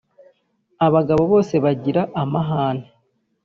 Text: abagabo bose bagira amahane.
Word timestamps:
abagabo 0.87 1.23
bose 1.31 1.53
bagira 1.63 2.01
amahane. 2.21 2.87